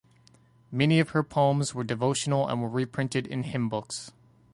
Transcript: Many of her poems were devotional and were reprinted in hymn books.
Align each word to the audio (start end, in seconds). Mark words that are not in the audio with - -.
Many 0.71 0.99
of 0.99 1.09
her 1.11 1.21
poems 1.21 1.75
were 1.75 1.83
devotional 1.83 2.47
and 2.47 2.59
were 2.59 2.67
reprinted 2.69 3.27
in 3.27 3.43
hymn 3.43 3.69
books. 3.69 4.11